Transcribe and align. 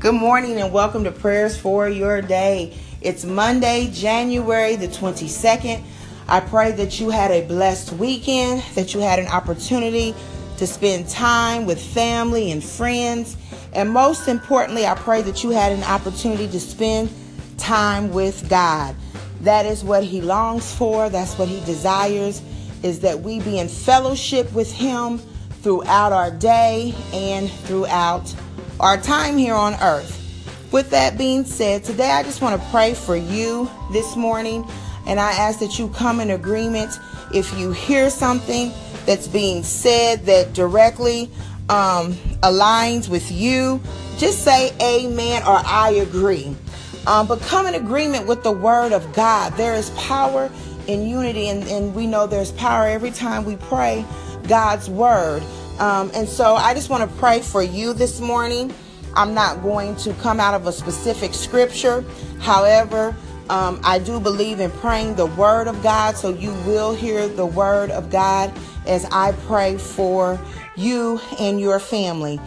Good 0.00 0.14
morning 0.14 0.58
and 0.58 0.72
welcome 0.72 1.04
to 1.04 1.12
Prayers 1.12 1.58
for 1.58 1.86
Your 1.86 2.22
Day. 2.22 2.74
It's 3.02 3.26
Monday, 3.26 3.90
January 3.92 4.74
the 4.76 4.88
22nd. 4.88 5.82
I 6.26 6.40
pray 6.40 6.72
that 6.72 6.98
you 6.98 7.10
had 7.10 7.30
a 7.30 7.46
blessed 7.46 7.92
weekend, 7.92 8.62
that 8.76 8.94
you 8.94 9.00
had 9.00 9.18
an 9.18 9.26
opportunity 9.26 10.14
to 10.56 10.66
spend 10.66 11.06
time 11.10 11.66
with 11.66 11.78
family 11.78 12.50
and 12.50 12.64
friends, 12.64 13.36
and 13.74 13.90
most 13.90 14.26
importantly, 14.26 14.86
I 14.86 14.94
pray 14.94 15.20
that 15.20 15.44
you 15.44 15.50
had 15.50 15.70
an 15.70 15.82
opportunity 15.82 16.48
to 16.48 16.60
spend 16.60 17.10
time 17.58 18.10
with 18.10 18.48
God. 18.48 18.96
That 19.42 19.66
is 19.66 19.84
what 19.84 20.02
He 20.02 20.22
longs 20.22 20.74
for, 20.74 21.10
that's 21.10 21.36
what 21.36 21.48
He 21.48 21.62
desires, 21.66 22.40
is 22.82 23.00
that 23.00 23.20
we 23.20 23.40
be 23.40 23.58
in 23.58 23.68
fellowship 23.68 24.50
with 24.54 24.72
Him 24.72 25.20
throughout 25.60 26.14
our 26.14 26.30
day 26.30 26.94
and 27.12 27.50
throughout 27.50 28.34
our 28.80 28.96
time 28.96 29.36
here 29.36 29.54
on 29.54 29.74
earth. 29.82 30.16
With 30.72 30.90
that 30.90 31.18
being 31.18 31.44
said, 31.44 31.84
today 31.84 32.10
I 32.10 32.22
just 32.22 32.40
want 32.40 32.60
to 32.60 32.68
pray 32.68 32.94
for 32.94 33.16
you 33.16 33.70
this 33.92 34.16
morning, 34.16 34.64
and 35.06 35.20
I 35.20 35.32
ask 35.32 35.58
that 35.60 35.78
you 35.78 35.88
come 35.88 36.20
in 36.20 36.30
agreement. 36.30 36.90
If 37.34 37.56
you 37.58 37.72
hear 37.72 38.08
something 38.08 38.72
that's 39.04 39.28
being 39.28 39.62
said 39.62 40.24
that 40.26 40.54
directly 40.54 41.30
um, 41.68 42.14
aligns 42.42 43.08
with 43.08 43.30
you, 43.30 43.80
just 44.16 44.44
say 44.44 44.72
amen 44.80 45.42
or 45.42 45.60
I 45.64 45.90
agree. 45.90 46.56
Um, 47.06 47.26
but 47.26 47.40
come 47.40 47.66
in 47.66 47.74
agreement 47.74 48.26
with 48.26 48.42
the 48.42 48.52
word 48.52 48.92
of 48.92 49.12
God. 49.14 49.54
There 49.54 49.74
is 49.74 49.90
power 49.90 50.50
in 50.86 51.06
unity, 51.06 51.48
and, 51.48 51.64
and 51.64 51.94
we 51.94 52.06
know 52.06 52.26
there's 52.26 52.52
power 52.52 52.86
every 52.86 53.10
time 53.10 53.44
we 53.44 53.56
pray 53.56 54.04
God's 54.48 54.88
word. 54.88 55.42
Um, 55.80 56.10
and 56.14 56.28
so 56.28 56.54
I 56.54 56.74
just 56.74 56.90
want 56.90 57.10
to 57.10 57.16
pray 57.16 57.40
for 57.40 57.62
you 57.62 57.94
this 57.94 58.20
morning. 58.20 58.72
I'm 59.14 59.34
not 59.34 59.62
going 59.62 59.96
to 59.96 60.12
come 60.14 60.38
out 60.38 60.54
of 60.54 60.66
a 60.66 60.72
specific 60.72 61.32
scripture. 61.34 62.04
However, 62.38 63.16
um, 63.48 63.80
I 63.82 63.98
do 63.98 64.20
believe 64.20 64.60
in 64.60 64.70
praying 64.70 65.16
the 65.16 65.26
word 65.26 65.66
of 65.66 65.82
God, 65.82 66.16
so 66.16 66.28
you 66.28 66.52
will 66.66 66.94
hear 66.94 67.26
the 67.26 67.46
word 67.46 67.90
of 67.90 68.10
God 68.10 68.52
as 68.86 69.06
I 69.06 69.32
pray 69.46 69.78
for 69.78 70.38
you 70.76 71.20
and 71.40 71.60
your 71.60 71.80
family. 71.80 72.38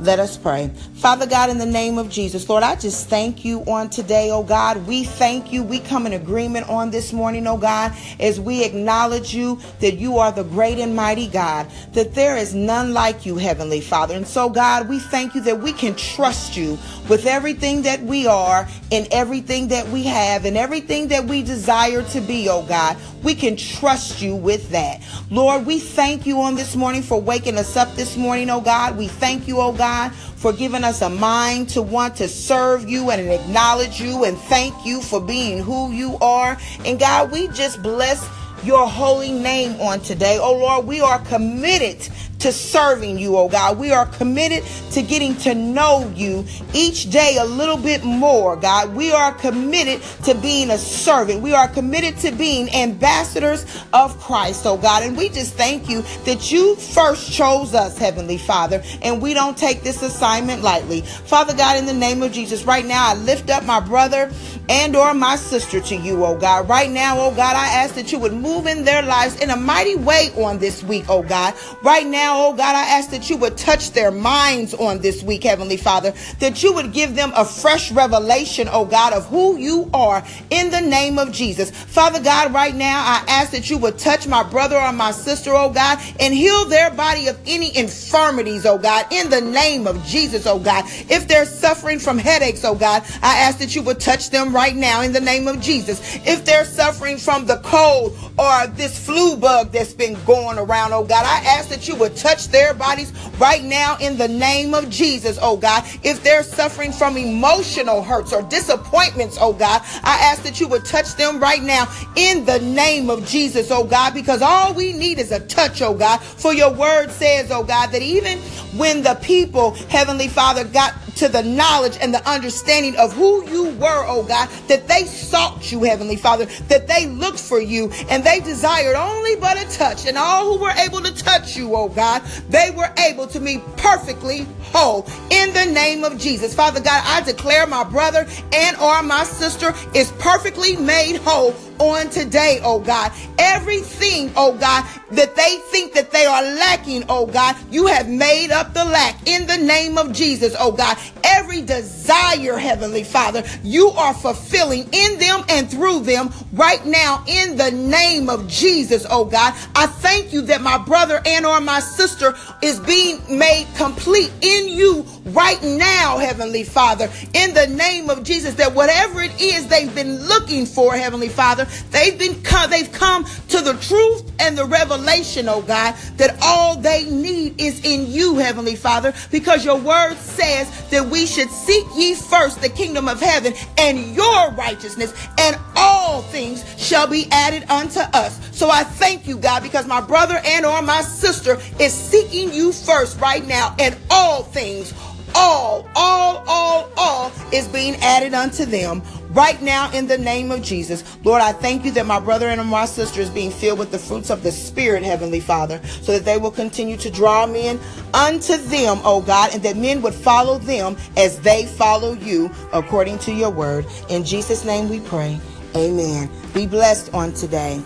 Let 0.00 0.18
us 0.18 0.36
pray. 0.36 0.68
Father 0.94 1.26
God, 1.26 1.48
in 1.48 1.58
the 1.58 1.66
name 1.66 1.96
of 1.96 2.10
Jesus, 2.10 2.48
Lord, 2.48 2.64
I 2.64 2.74
just 2.74 3.08
thank 3.08 3.44
you 3.44 3.60
on 3.66 3.88
today, 3.88 4.30
oh 4.32 4.42
God. 4.42 4.84
We 4.86 5.04
thank 5.04 5.52
you. 5.52 5.62
We 5.62 5.78
come 5.78 6.06
in 6.06 6.12
agreement 6.12 6.68
on 6.68 6.90
this 6.90 7.12
morning, 7.12 7.46
oh 7.46 7.56
God, 7.56 7.92
as 8.18 8.40
we 8.40 8.64
acknowledge 8.64 9.32
you 9.32 9.60
that 9.78 9.94
you 9.94 10.18
are 10.18 10.32
the 10.32 10.42
great 10.42 10.78
and 10.78 10.96
mighty 10.96 11.28
God, 11.28 11.70
that 11.92 12.14
there 12.14 12.36
is 12.36 12.52
none 12.52 12.92
like 12.92 13.24
you, 13.26 13.36
Heavenly 13.36 13.80
Father. 13.80 14.14
And 14.14 14.26
so, 14.26 14.48
God, 14.48 14.88
we 14.88 14.98
thank 14.98 15.36
you 15.36 15.40
that 15.42 15.60
we 15.60 15.72
can 15.72 15.94
trust 15.94 16.56
you 16.56 16.78
with 17.08 17.26
everything 17.26 17.82
that 17.82 18.02
we 18.02 18.26
are 18.26 18.66
and 18.90 19.06
everything 19.12 19.68
that 19.68 19.86
we 19.88 20.02
have 20.04 20.44
and 20.44 20.56
everything 20.56 21.08
that 21.08 21.24
we 21.26 21.42
desire 21.42 22.02
to 22.10 22.20
be, 22.20 22.48
oh 22.48 22.64
God. 22.64 22.96
We 23.22 23.36
can 23.36 23.56
trust 23.56 24.20
you 24.20 24.34
with 24.34 24.70
that. 24.70 25.00
Lord, 25.30 25.64
we 25.64 25.78
thank 25.78 26.26
you 26.26 26.40
on 26.40 26.56
this 26.56 26.74
morning 26.74 27.02
for 27.02 27.20
waking 27.20 27.56
us 27.56 27.76
up 27.76 27.94
this 27.94 28.16
morning, 28.16 28.50
oh 28.50 28.60
God. 28.60 28.98
We 28.98 29.06
thank 29.06 29.46
you, 29.46 29.60
oh 29.60 29.72
God, 29.72 29.91
for 30.36 30.52
giving 30.52 30.84
us 30.84 31.02
a 31.02 31.08
mind 31.08 31.68
to 31.70 31.82
want 31.82 32.16
to 32.16 32.28
serve 32.28 32.88
you 32.88 33.10
and 33.10 33.28
acknowledge 33.28 34.00
you 34.00 34.24
and 34.24 34.36
thank 34.36 34.74
you 34.84 35.00
for 35.00 35.20
being 35.20 35.62
who 35.62 35.92
you 35.92 36.16
are. 36.20 36.56
And 36.84 36.98
God, 36.98 37.30
we 37.30 37.48
just 37.48 37.82
bless 37.82 38.28
your 38.64 38.86
holy 38.86 39.32
name 39.32 39.80
on 39.80 40.00
today. 40.00 40.38
Oh 40.40 40.56
Lord, 40.56 40.86
we 40.86 41.00
are 41.00 41.18
committed 41.20 42.08
to 42.42 42.52
serving 42.52 43.18
you, 43.18 43.36
oh 43.36 43.48
God. 43.48 43.78
We 43.78 43.92
are 43.92 44.06
committed 44.06 44.64
to 44.92 45.02
getting 45.02 45.36
to 45.38 45.54
know 45.54 46.12
you 46.14 46.44
each 46.74 47.10
day 47.10 47.36
a 47.38 47.44
little 47.44 47.76
bit 47.76 48.04
more, 48.04 48.56
God. 48.56 48.94
We 48.94 49.12
are 49.12 49.32
committed 49.32 50.02
to 50.24 50.34
being 50.34 50.70
a 50.70 50.78
servant. 50.78 51.40
We 51.40 51.54
are 51.54 51.68
committed 51.68 52.18
to 52.18 52.32
being 52.32 52.68
ambassadors 52.74 53.64
of 53.92 54.18
Christ, 54.20 54.66
oh 54.66 54.76
God. 54.76 55.04
And 55.04 55.16
we 55.16 55.28
just 55.28 55.54
thank 55.54 55.88
you 55.88 56.02
that 56.24 56.50
you 56.50 56.74
first 56.76 57.32
chose 57.32 57.74
us, 57.74 57.96
Heavenly 57.96 58.38
Father, 58.38 58.82
and 59.02 59.22
we 59.22 59.34
don't 59.34 59.56
take 59.56 59.82
this 59.82 60.02
assignment 60.02 60.62
lightly. 60.62 61.02
Father 61.02 61.54
God, 61.54 61.78
in 61.78 61.86
the 61.86 61.94
name 61.94 62.22
of 62.22 62.32
Jesus, 62.32 62.64
right 62.64 62.84
now 62.84 63.10
I 63.10 63.14
lift 63.14 63.50
up 63.50 63.64
my 63.64 63.80
brother 63.80 64.30
and 64.68 64.96
or 64.96 65.14
my 65.14 65.36
sister 65.36 65.80
to 65.80 65.96
you, 65.96 66.24
oh 66.24 66.36
God. 66.36 66.68
Right 66.68 66.90
now, 66.90 67.18
oh 67.18 67.30
God, 67.34 67.56
I 67.56 67.66
ask 67.66 67.94
that 67.94 68.12
you 68.12 68.18
would 68.18 68.32
move 68.32 68.66
in 68.66 68.84
their 68.84 69.02
lives 69.02 69.40
in 69.40 69.50
a 69.50 69.56
mighty 69.56 69.96
way 69.96 70.30
on 70.36 70.58
this 70.58 70.82
week, 70.82 71.04
oh 71.08 71.22
God. 71.22 71.54
Right 71.82 72.06
now, 72.32 72.46
oh 72.46 72.52
God, 72.54 72.74
I 72.74 72.98
ask 72.98 73.10
that 73.10 73.28
you 73.28 73.36
would 73.38 73.58
touch 73.58 73.90
their 73.90 74.10
minds 74.10 74.72
on 74.74 75.00
this 75.00 75.22
week, 75.22 75.44
Heavenly 75.44 75.76
Father, 75.76 76.14
that 76.38 76.62
you 76.62 76.72
would 76.72 76.92
give 76.92 77.14
them 77.14 77.30
a 77.36 77.44
fresh 77.44 77.92
revelation, 77.92 78.68
oh 78.70 78.86
God, 78.86 79.12
of 79.12 79.26
who 79.26 79.58
you 79.58 79.90
are 79.92 80.24
in 80.50 80.70
the 80.70 80.80
name 80.80 81.18
of 81.18 81.30
Jesus. 81.30 81.70
Father 81.70 82.22
God, 82.22 82.54
right 82.54 82.74
now, 82.74 83.00
I 83.00 83.24
ask 83.28 83.50
that 83.52 83.68
you 83.68 83.76
would 83.78 83.98
touch 83.98 84.26
my 84.26 84.42
brother 84.42 84.78
or 84.78 84.92
my 84.92 85.10
sister, 85.10 85.50
oh 85.52 85.70
God, 85.70 85.98
and 86.20 86.32
heal 86.32 86.64
their 86.64 86.90
body 86.90 87.28
of 87.28 87.38
any 87.46 87.76
infirmities, 87.76 88.64
oh 88.64 88.78
God, 88.78 89.06
in 89.10 89.28
the 89.28 89.40
name 89.40 89.86
of 89.86 90.02
Jesus, 90.06 90.46
oh 90.46 90.58
God. 90.58 90.84
If 91.10 91.28
they're 91.28 91.44
suffering 91.44 91.98
from 91.98 92.16
headaches, 92.16 92.64
oh 92.64 92.74
God, 92.74 93.02
I 93.22 93.40
ask 93.40 93.58
that 93.58 93.74
you 93.74 93.82
would 93.82 94.00
touch 94.00 94.30
them 94.30 94.54
right 94.54 94.74
now 94.74 95.02
in 95.02 95.12
the 95.12 95.20
name 95.20 95.48
of 95.48 95.60
Jesus. 95.60 96.00
If 96.26 96.46
they're 96.46 96.64
suffering 96.64 97.18
from 97.18 97.44
the 97.44 97.58
cold 97.58 98.16
or 98.38 98.66
this 98.68 98.98
flu 99.04 99.36
bug 99.36 99.72
that's 99.72 99.92
been 99.92 100.16
going 100.24 100.58
around, 100.58 100.94
oh 100.94 101.04
God, 101.04 101.26
I 101.26 101.44
ask 101.44 101.68
that 101.68 101.86
you 101.88 101.94
would 101.96 102.16
touch 102.22 102.48
their 102.48 102.72
bodies 102.72 103.12
right 103.38 103.64
now 103.64 103.96
in 104.00 104.16
the 104.16 104.28
name 104.28 104.74
of 104.74 104.88
Jesus, 104.88 105.38
oh 105.42 105.56
God. 105.56 105.84
If 106.02 106.22
they're 106.22 106.44
suffering 106.44 106.92
from 106.92 107.16
emotional 107.16 108.02
hurts 108.02 108.32
or 108.32 108.42
disappointments, 108.42 109.36
oh 109.40 109.52
God, 109.52 109.82
I 110.04 110.18
ask 110.22 110.42
that 110.44 110.60
you 110.60 110.68
would 110.68 110.84
touch 110.84 111.16
them 111.16 111.40
right 111.40 111.62
now 111.62 111.92
in 112.16 112.44
the 112.44 112.60
name 112.60 113.10
of 113.10 113.26
Jesus, 113.26 113.70
oh 113.70 113.84
God, 113.84 114.14
because 114.14 114.40
all 114.40 114.72
we 114.72 114.92
need 114.92 115.18
is 115.18 115.32
a 115.32 115.40
touch, 115.40 115.82
oh 115.82 115.94
God. 115.94 116.18
For 116.18 116.54
your 116.54 116.72
word 116.72 117.10
says, 117.10 117.50
oh 117.50 117.64
God, 117.64 117.88
that 117.88 118.02
even 118.02 118.38
when 118.78 119.02
the 119.02 119.14
people, 119.16 119.72
Heavenly 119.88 120.28
Father, 120.28 120.64
got 120.64 120.94
to 121.16 121.28
the 121.28 121.42
knowledge 121.42 121.96
and 122.00 122.12
the 122.12 122.28
understanding 122.28 122.96
of 122.96 123.12
who 123.12 123.44
you 123.48 123.70
were, 123.76 124.04
oh 124.06 124.22
God, 124.22 124.48
that 124.68 124.88
they 124.88 125.04
sought 125.04 125.70
you, 125.70 125.82
Heavenly 125.84 126.16
Father, 126.16 126.46
that 126.68 126.86
they 126.86 127.06
looked 127.06 127.40
for 127.40 127.60
you 127.60 127.90
and 128.08 128.24
they 128.24 128.40
desired 128.40 128.96
only 128.96 129.36
but 129.36 129.62
a 129.62 129.68
touch. 129.76 130.06
And 130.06 130.16
all 130.16 130.56
who 130.56 130.62
were 130.62 130.70
able 130.70 131.00
to 131.02 131.14
touch 131.14 131.56
you, 131.56 131.74
oh 131.74 131.88
God, 131.88 132.22
they 132.48 132.70
were 132.70 132.92
able 132.98 133.26
to 133.28 133.40
be 133.40 133.60
perfectly 133.76 134.46
whole 134.72 135.06
in 135.30 135.52
the 135.52 135.66
name 135.66 136.04
of 136.04 136.18
Jesus. 136.18 136.54
Father 136.54 136.80
God, 136.80 137.02
I 137.06 137.20
declare 137.22 137.66
my 137.66 137.84
brother 137.84 138.26
and 138.52 138.76
or 138.78 139.02
my 139.02 139.24
sister 139.24 139.74
is 139.94 140.10
perfectly 140.12 140.76
made 140.76 141.16
whole 141.16 141.54
on 141.78 142.08
today, 142.10 142.60
oh 142.62 142.78
God. 142.80 143.12
Everything, 143.38 144.32
oh 144.36 144.56
God, 144.56 144.84
that 145.12 145.36
they 145.36 145.58
think 145.70 145.92
that 145.92 146.10
they 146.10 146.24
are 146.24 146.42
lacking, 146.42 147.04
oh 147.08 147.26
God, 147.26 147.56
you 147.70 147.86
have 147.86 148.08
made 148.08 148.50
up 148.50 148.72
the 148.74 148.84
lack 148.84 149.16
in 149.26 149.46
the 149.46 149.56
name 149.58 149.98
of 149.98 150.12
Jesus, 150.12 150.54
oh 150.58 150.72
God. 150.72 150.96
Every 151.42 151.62
desire, 151.62 152.56
Heavenly 152.56 153.02
Father, 153.02 153.42
you 153.64 153.88
are 153.88 154.14
fulfilling 154.14 154.88
in 154.92 155.18
them 155.18 155.44
and 155.48 155.68
through 155.68 156.00
them 156.04 156.30
right 156.52 156.86
now 156.86 157.24
in 157.26 157.56
the 157.56 157.72
name 157.72 158.30
of 158.30 158.46
Jesus, 158.46 159.04
oh 159.10 159.24
God. 159.24 159.52
I 159.74 159.86
thank 159.86 160.32
you 160.32 160.42
that 160.42 160.60
my 160.60 160.78
brother 160.78 161.20
and 161.26 161.44
or 161.44 161.60
my 161.60 161.80
sister 161.80 162.36
is 162.62 162.78
being 162.78 163.18
made 163.28 163.66
complete 163.76 164.30
in 164.40 164.68
you 164.68 165.04
right 165.26 165.60
now, 165.64 166.18
Heavenly 166.18 166.62
Father, 166.62 167.10
in 167.34 167.52
the 167.54 167.66
name 167.66 168.08
of 168.08 168.22
Jesus, 168.22 168.54
that 168.54 168.72
whatever 168.72 169.20
it 169.20 169.40
is 169.40 169.66
they've 169.66 169.92
been 169.96 170.24
looking 170.28 170.64
for, 170.64 170.94
Heavenly 170.94 171.28
Father, 171.28 171.66
they've 171.90 172.16
been 172.16 172.40
come, 172.42 172.70
they've 172.70 172.92
come 172.92 173.24
to 173.48 173.60
the 173.60 173.74
truth 173.80 174.30
and 174.38 174.56
the 174.56 174.64
revelation, 174.64 175.48
oh 175.48 175.62
God, 175.62 175.96
that 176.18 176.38
all 176.40 176.76
they 176.76 177.04
need 177.10 177.41
is 177.66 177.84
in 177.84 178.10
you, 178.10 178.36
Heavenly 178.36 178.76
Father, 178.76 179.14
because 179.30 179.64
your 179.64 179.78
word 179.78 180.16
says 180.16 180.88
that 180.90 181.06
we 181.06 181.26
should 181.26 181.50
seek 181.50 181.86
ye 181.96 182.14
first 182.14 182.60
the 182.60 182.68
kingdom 182.68 183.08
of 183.08 183.20
heaven 183.20 183.54
and 183.78 184.14
your 184.14 184.50
righteousness, 184.52 185.14
and 185.38 185.56
all 185.76 186.22
things 186.22 186.64
shall 186.78 187.06
be 187.06 187.28
added 187.30 187.68
unto 187.70 188.00
us. 188.00 188.38
So 188.56 188.70
I 188.70 188.84
thank 188.84 189.26
you, 189.26 189.38
God, 189.38 189.62
because 189.62 189.86
my 189.86 190.00
brother 190.00 190.40
and 190.44 190.66
or 190.66 190.82
my 190.82 191.02
sister 191.02 191.58
is 191.78 191.92
seeking 191.92 192.52
you 192.52 192.72
first 192.72 193.20
right 193.20 193.46
now, 193.46 193.74
and 193.78 193.96
all 194.10 194.42
things 194.42 194.92
all, 195.34 195.88
all, 195.96 196.44
all, 196.46 196.90
all 196.96 197.32
is 197.52 197.66
being 197.68 197.96
added 197.96 198.34
unto 198.34 198.64
them 198.64 199.02
right 199.32 199.60
now 199.62 199.90
in 199.92 200.06
the 200.06 200.18
name 200.18 200.50
of 200.50 200.62
Jesus. 200.62 201.04
Lord, 201.24 201.42
I 201.42 201.52
thank 201.52 201.84
you 201.84 201.90
that 201.92 202.06
my 202.06 202.20
brother 202.20 202.48
and 202.48 202.66
my 202.68 202.84
sister 202.84 203.20
is 203.20 203.30
being 203.30 203.50
filled 203.50 203.78
with 203.78 203.90
the 203.90 203.98
fruits 203.98 204.30
of 204.30 204.42
the 204.42 204.52
Spirit, 204.52 205.02
Heavenly 205.02 205.40
Father, 205.40 205.80
so 206.02 206.12
that 206.12 206.24
they 206.24 206.38
will 206.38 206.50
continue 206.50 206.96
to 206.98 207.10
draw 207.10 207.46
men 207.46 207.80
unto 208.14 208.56
them, 208.56 209.00
oh 209.04 209.20
God, 209.20 209.54
and 209.54 209.62
that 209.62 209.76
men 209.76 210.02
would 210.02 210.14
follow 210.14 210.58
them 210.58 210.96
as 211.16 211.40
they 211.40 211.66
follow 211.66 212.12
you 212.14 212.50
according 212.72 213.18
to 213.20 213.32
your 213.32 213.50
word. 213.50 213.86
In 214.08 214.24
Jesus' 214.24 214.64
name 214.64 214.88
we 214.88 215.00
pray. 215.00 215.40
Amen. 215.74 216.30
Be 216.52 216.66
blessed 216.66 217.12
on 217.14 217.32
today. 217.32 217.82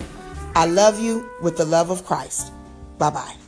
I 0.54 0.66
love 0.66 0.98
you 0.98 1.28
with 1.40 1.56
the 1.56 1.64
love 1.64 1.90
of 1.90 2.04
Christ. 2.04 2.52
Bye 2.98 3.10
bye. 3.10 3.45